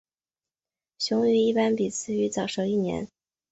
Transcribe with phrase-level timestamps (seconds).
[0.97, 3.07] 雄鱼一般比雌鱼早熟一年。